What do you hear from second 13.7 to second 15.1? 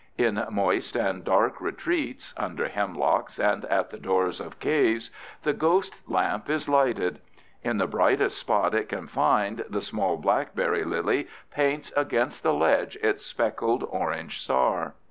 orange star.